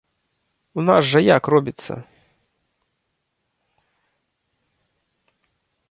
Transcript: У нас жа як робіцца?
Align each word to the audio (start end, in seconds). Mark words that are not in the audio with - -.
У 0.79 0.85
нас 0.87 1.01
жа 1.09 1.19
як 1.25 1.43
робіцца? 1.55 1.93